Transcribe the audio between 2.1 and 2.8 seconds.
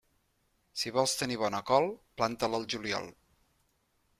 planta-la al